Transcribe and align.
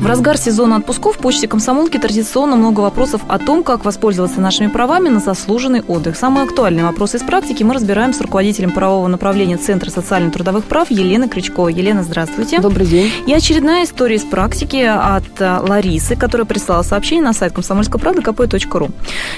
В 0.00 0.06
разгар 0.06 0.38
сезона 0.38 0.76
отпусков 0.76 1.16
в 1.16 1.18
почте 1.18 1.46
комсомолки 1.46 1.98
традиционно 1.98 2.56
много 2.56 2.80
вопросов 2.80 3.20
о 3.28 3.38
том, 3.38 3.62
как 3.62 3.84
воспользоваться 3.84 4.40
нашими 4.40 4.68
правами 4.68 5.10
на 5.10 5.20
заслуженный 5.20 5.82
отдых. 5.82 6.16
Самые 6.16 6.44
актуальные 6.44 6.86
вопросы 6.86 7.18
из 7.18 7.22
практики 7.22 7.62
мы 7.62 7.74
разбираем 7.74 8.14
с 8.14 8.20
руководителем 8.22 8.70
правового 8.70 9.08
направления 9.08 9.58
Центра 9.58 9.90
социально-трудовых 9.90 10.64
прав 10.64 10.90
Елены 10.90 11.28
Крючковой. 11.28 11.74
Елена, 11.74 12.02
здравствуйте. 12.02 12.60
Добрый 12.60 12.86
день. 12.86 13.12
И 13.26 13.34
очередная 13.34 13.84
история 13.84 14.16
из 14.16 14.22
практики 14.22 14.78
от 14.78 15.38
э, 15.38 15.58
Ларисы, 15.60 16.16
которая 16.16 16.46
прислала 16.46 16.82
сообщение 16.82 17.22
на 17.22 17.34
сайт 17.34 17.52
комсомольской 17.52 18.00
правды 18.00 18.22
kp.ru. 18.22 18.90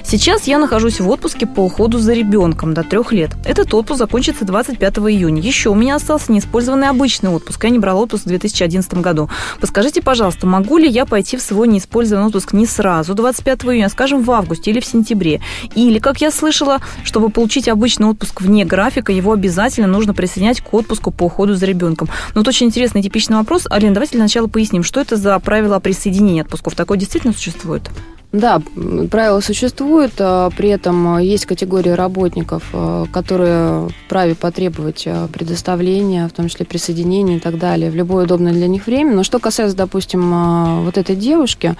Сейчас 0.04 0.46
я 0.46 0.58
нахожусь 0.58 1.00
в 1.00 1.08
отпуске 1.08 1.44
по 1.44 1.62
уходу 1.62 1.98
за 1.98 2.12
ребенком 2.12 2.72
до 2.72 2.84
трех 2.84 3.10
лет. 3.10 3.32
Этот 3.44 3.74
отпуск 3.74 3.98
закончится 3.98 4.44
25 4.44 4.98
июня. 4.98 5.42
Еще 5.42 5.70
у 5.70 5.74
меня 5.74 5.96
остался 5.96 6.30
неиспользованный 6.30 6.88
обычный 6.88 7.30
отпуск. 7.30 7.64
Я 7.64 7.70
не 7.70 7.80
брала 7.80 8.02
отпуск 8.02 8.26
в 8.26 8.28
2011 8.28 8.94
году. 8.94 9.28
Подскажите, 9.60 10.02
пожалуйста, 10.02 10.51
могу 10.52 10.76
ли 10.76 10.86
я 10.86 11.06
пойти 11.06 11.38
в 11.38 11.40
свой 11.40 11.66
неиспользованный 11.66 12.26
отпуск 12.26 12.52
не 12.52 12.66
сразу, 12.66 13.14
25 13.14 13.64
июня, 13.72 13.86
а, 13.86 13.88
скажем, 13.88 14.22
в 14.22 14.30
августе 14.30 14.70
или 14.70 14.80
в 14.80 14.84
сентябре? 14.84 15.40
Или, 15.74 15.98
как 15.98 16.20
я 16.20 16.30
слышала, 16.30 16.80
чтобы 17.04 17.30
получить 17.30 17.68
обычный 17.68 18.08
отпуск 18.08 18.42
вне 18.42 18.66
графика, 18.66 19.12
его 19.12 19.32
обязательно 19.32 19.86
нужно 19.86 20.12
присоединять 20.12 20.60
к 20.60 20.74
отпуску 20.74 21.10
по 21.10 21.24
уходу 21.24 21.54
за 21.54 21.64
ребенком. 21.64 22.08
Но 22.34 22.42
вот 22.42 22.48
очень 22.48 22.66
интересный 22.66 23.02
типичный 23.02 23.38
вопрос. 23.38 23.66
Алина, 23.70 23.94
давайте 23.94 24.12
для 24.12 24.24
начала 24.24 24.46
поясним, 24.46 24.82
что 24.82 25.00
это 25.00 25.16
за 25.16 25.38
правила 25.38 25.80
присоединения 25.80 26.42
отпусков? 26.42 26.74
Такое 26.74 26.98
действительно 26.98 27.32
существует? 27.32 27.88
Да, 28.32 28.62
правила 29.10 29.40
существуют, 29.40 30.14
а 30.18 30.48
при 30.56 30.70
этом 30.70 31.18
есть 31.18 31.44
категория 31.44 31.94
работников, 31.94 32.70
а, 32.72 33.04
которые 33.12 33.90
вправе 34.06 34.34
потребовать 34.34 35.04
а, 35.06 35.28
предоставления, 35.28 36.26
в 36.28 36.32
том 36.32 36.48
числе 36.48 36.64
присоединения 36.64 37.36
и 37.36 37.40
так 37.40 37.58
далее, 37.58 37.90
в 37.90 37.94
любое 37.94 38.24
удобное 38.24 38.54
для 38.54 38.68
них 38.68 38.86
время. 38.86 39.14
Но 39.14 39.22
что 39.22 39.38
касается, 39.38 39.76
допустим, 39.76 40.82
вот 40.84 40.96
этой 40.96 41.14
девушки, 41.14 41.76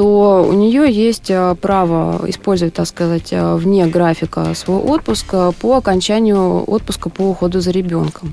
то 0.00 0.46
у 0.48 0.54
нее 0.54 0.90
есть 0.90 1.30
право 1.60 2.22
использовать, 2.26 2.72
так 2.72 2.86
сказать, 2.86 3.34
вне 3.34 3.86
графика 3.86 4.54
свой 4.54 4.78
отпуск 4.78 5.34
по 5.60 5.76
окончанию 5.76 6.64
отпуска 6.66 7.10
по 7.10 7.28
уходу 7.28 7.60
за 7.60 7.70
ребенком. 7.70 8.32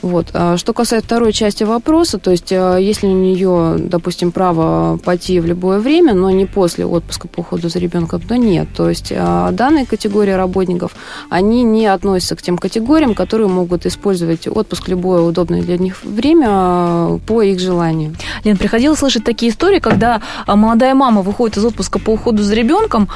Вот. 0.00 0.28
Что 0.28 0.72
касается 0.74 1.06
второй 1.06 1.32
части 1.32 1.64
вопроса, 1.64 2.18
то 2.18 2.30
есть 2.30 2.50
если 2.50 3.06
у 3.06 3.14
нее, 3.14 3.76
допустим, 3.78 4.32
право 4.32 4.98
пойти 4.98 5.40
в 5.40 5.46
любое 5.46 5.80
время, 5.80 6.12
но 6.12 6.30
не 6.30 6.44
после 6.44 6.84
отпуска 6.84 7.26
по 7.26 7.40
уходу 7.40 7.70
за 7.70 7.78
ребенком, 7.78 8.20
то 8.20 8.36
нет. 8.36 8.68
То 8.76 8.90
есть 8.90 9.10
данная 9.10 9.86
категория 9.86 10.36
работников, 10.36 10.94
они 11.30 11.62
не 11.62 11.86
относятся 11.86 12.36
к 12.36 12.42
тем 12.42 12.58
категориям, 12.58 13.14
которые 13.14 13.48
могут 13.48 13.86
использовать 13.86 14.46
отпуск 14.46 14.88
любое 14.88 15.22
удобное 15.22 15.62
для 15.62 15.78
них 15.78 16.04
время 16.04 17.18
по 17.26 17.42
их 17.42 17.58
желанию. 17.58 18.14
Лен, 18.48 18.56
приходилось 18.56 18.98
слышать 18.98 19.24
такие 19.24 19.52
истории, 19.52 19.78
когда 19.78 20.22
молодая 20.46 20.94
мама 20.94 21.22
выходит 21.22 21.58
из 21.58 21.64
отпуска 21.64 21.98
по 21.98 22.10
уходу 22.10 22.42
за 22.42 22.54
ребенком, 22.54 23.08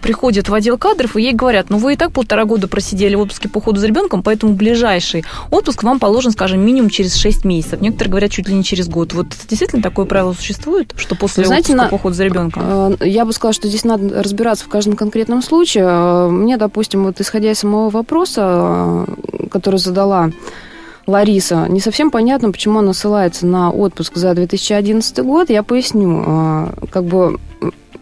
приходит 0.00 0.48
в 0.48 0.54
отдел 0.54 0.78
кадров, 0.78 1.16
и 1.16 1.22
ей 1.22 1.32
говорят, 1.32 1.68
ну 1.68 1.78
вы 1.78 1.92
и 1.92 1.96
так 1.96 2.12
полтора 2.12 2.44
года 2.44 2.68
просидели 2.68 3.14
в 3.14 3.20
отпуске 3.20 3.48
по 3.48 3.58
уходу 3.58 3.80
за 3.80 3.86
ребенком, 3.86 4.22
поэтому 4.22 4.54
ближайший 4.54 5.24
отпуск 5.50 5.82
вам 5.82 5.98
положен 5.98 6.32
скажем, 6.38 6.60
минимум 6.60 6.88
через 6.88 7.16
6 7.16 7.44
месяцев. 7.44 7.80
Некоторые 7.80 8.10
говорят 8.10 8.30
чуть 8.30 8.48
ли 8.48 8.54
не 8.54 8.62
через 8.62 8.88
год. 8.88 9.12
Вот 9.12 9.26
действительно 9.48 9.82
такое 9.82 10.06
правило 10.06 10.32
существует, 10.32 10.94
что 10.96 11.16
после 11.16 11.44
Знаете, 11.44 11.74
отпуска 11.74 11.96
на... 11.96 11.98
по 11.98 12.12
за 12.12 12.24
ребенком? 12.24 12.62
Э, 12.64 12.96
я 13.00 13.24
бы 13.24 13.32
сказала, 13.32 13.52
что 13.52 13.66
здесь 13.66 13.84
надо 13.84 14.22
разбираться 14.22 14.64
в 14.64 14.68
каждом 14.68 14.94
конкретном 14.94 15.42
случае. 15.42 15.84
Э, 15.84 16.28
мне, 16.28 16.56
допустим, 16.56 17.04
вот 17.04 17.20
исходя 17.20 17.50
из 17.50 17.58
самого 17.58 17.90
вопроса, 17.90 19.06
э, 19.08 19.48
который 19.50 19.80
задала 19.80 20.30
Лариса, 21.08 21.66
не 21.68 21.80
совсем 21.80 22.10
понятно, 22.10 22.52
почему 22.52 22.80
она 22.80 22.92
ссылается 22.92 23.46
на 23.46 23.70
отпуск 23.70 24.16
за 24.16 24.34
2011 24.34 25.18
год. 25.20 25.48
Я 25.48 25.62
поясню. 25.62 26.70
Как 26.90 27.04
бы 27.04 27.38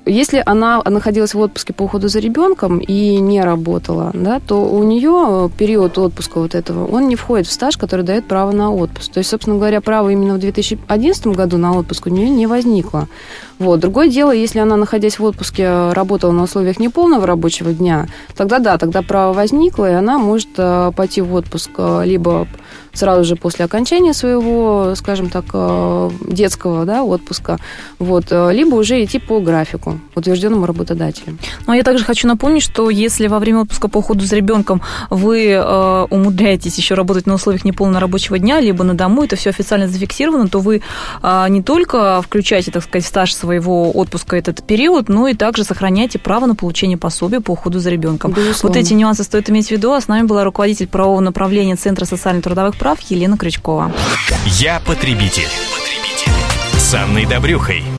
если 0.09 0.41
она 0.47 0.83
находилась 0.85 1.35
в 1.35 1.41
отпуске 1.41 1.73
по 1.73 1.83
уходу 1.83 2.07
за 2.09 2.21
ребенком 2.21 2.79
и 2.79 3.19
не 3.19 3.43
работала, 3.43 4.13
да, 4.15 4.41
то 4.41 4.65
у 4.65 4.85
нее 4.85 5.51
период 5.59 5.99
отпуска 5.99 6.39
вот 6.39 6.55
этого, 6.55 6.87
он 6.87 7.09
не 7.09 7.17
входит 7.17 7.49
в 7.49 7.53
стаж, 7.53 7.77
который 7.77 8.05
дает 8.05 8.25
право 8.27 8.53
на 8.53 8.73
отпуск. 8.73 9.13
То 9.13 9.19
есть, 9.19 9.31
собственно 9.31 9.57
говоря, 9.57 9.81
право 9.81 10.11
именно 10.11 10.35
в 10.35 10.39
2011 10.39 11.27
году 11.29 11.59
на 11.59 11.77
отпуск 11.77 12.07
у 12.07 12.11
нее 12.11 12.29
не 12.29 12.47
возникло. 12.47 13.09
Вот. 13.59 13.81
Другое 13.81 14.09
дело, 14.09 14.31
если 14.31 14.61
она, 14.61 14.77
находясь 14.77 15.19
в 15.19 15.25
отпуске, 15.25 15.91
работала 15.91 16.31
на 16.31 16.45
условиях 16.45 16.79
неполного 16.79 17.27
рабочего 17.27 17.73
дня, 17.73 18.07
тогда 18.37 18.61
да, 18.61 18.79
тогда 18.79 19.03
право 19.03 19.33
возникло, 19.33 19.91
и 19.91 19.95
она 19.95 20.19
может 20.19 20.51
э, 20.57 20.93
пойти 20.95 21.21
в 21.21 21.35
отпуск 21.35 21.71
либо 22.05 22.47
сразу 22.99 23.25
же 23.25 23.37
после 23.37 23.65
окончания 23.65 24.13
своего, 24.13 24.95
скажем 24.95 25.31
так, 25.31 25.45
э, 25.53 26.11
детского 26.29 26.85
да, 26.85 27.03
отпуска, 27.05 27.59
вот, 27.99 28.31
либо 28.31 28.75
уже 28.75 29.03
идти 29.05 29.19
по 29.19 29.41
графику, 29.41 29.99
утвержденному 30.15 30.67
работодателем. 30.67 31.39
Ну, 31.67 31.73
а 31.73 31.77
я 31.77 31.83
также 31.83 32.05
хочу 32.05 32.29
напомнить, 32.29 32.63
что 32.63 32.91
если 32.91 33.29
во 33.29 33.39
время 33.39 33.61
отпуска 33.61 33.89
по 33.89 33.99
уходу 33.99 34.25
за 34.25 34.37
ребенком 34.37 34.83
вы 35.11 35.51
э, 35.51 36.07
умудряетесь 36.11 36.77
еще 36.77 36.95
работать 36.95 37.27
на 37.27 37.35
условиях 37.35 37.65
неполного 37.65 38.01
рабочего 38.01 38.39
дня, 38.39 38.61
либо 38.61 38.85
на 38.85 38.95
дому, 38.95 39.25
это 39.25 39.37
все 39.37 39.51
официально 39.51 39.89
зафиксировано, 39.89 40.49
то 40.49 40.61
вы 40.61 40.83
э, 41.23 41.47
не 41.49 41.63
только 41.63 42.23
включаете, 42.23 42.71
так 42.71 42.83
сказать, 42.83 43.07
стаж 43.07 43.35
своего 43.35 43.91
отпуска 43.97 44.37
этот 44.37 44.63
период, 44.67 45.09
но 45.09 45.29
и 45.29 45.35
также 45.35 45.65
сохраняете 45.65 46.19
право 46.19 46.47
на 46.47 46.55
получение 46.55 46.99
пособия 46.99 47.41
по 47.41 47.53
уходу 47.53 47.79
за 47.79 47.91
ребенком. 47.91 48.33
Безусловно. 48.33 48.69
Вот 48.69 48.77
эти 48.77 48.95
нюансы 48.95 49.25
стоит 49.25 49.51
иметь 49.51 49.69
в 49.69 49.71
виду. 49.71 49.93
А 49.93 50.01
с 50.01 50.09
нами 50.09 50.27
была 50.27 50.45
руководитель 50.45 50.87
правового 50.87 51.21
направления 51.21 51.77
Центра 51.77 52.05
социально-трудовых 52.05 52.77
прав 52.87 52.99
Елена 53.11 53.37
Крючкова. 53.37 53.91
Я 54.47 54.81
потребитель. 54.87 55.49
потребитель. 55.75 56.33
С 56.79 56.95
Анной 56.95 57.27
Добрюхой. 57.27 57.83